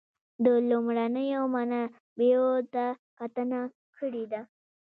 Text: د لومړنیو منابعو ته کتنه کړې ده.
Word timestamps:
د 0.43 0.45
لومړنیو 0.69 1.41
منابعو 1.55 2.51
ته 2.73 2.85
کتنه 3.19 3.61
کړې 3.97 4.23
ده. 4.31 4.41